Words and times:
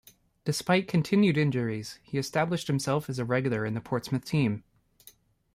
Despite 0.45 0.87
continued 0.87 1.37
injuries, 1.37 1.99
he 2.01 2.17
established 2.17 2.65
himself 2.65 3.07
as 3.07 3.19
a 3.19 3.23
regular 3.23 3.67
in 3.67 3.75
the 3.75 3.81
Portsmouth 3.81 4.25
team. 4.25 4.63